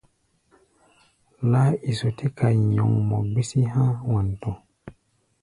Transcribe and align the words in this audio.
Laáiso 1.51 2.07
tɛ́ 2.17 2.29
kai 2.37 2.55
nyɔŋmɔ 2.73 3.17
gbísí 3.31 3.61
há̧ 3.73 3.85
Wanto. 4.11 4.51